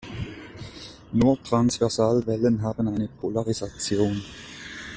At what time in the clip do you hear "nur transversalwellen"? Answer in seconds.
1.11-2.63